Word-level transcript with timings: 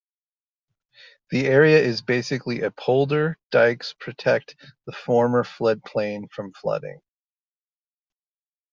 The 1.29 1.45
area 1.45 1.77
is 1.79 2.01
basically 2.01 2.61
a 2.63 2.71
polder, 2.71 3.37
dikes 3.51 3.93
protect 3.93 4.55
the 4.87 4.91
former 4.93 5.43
floodplain 5.43 6.27
from 6.31 6.53
flooding. 6.53 7.01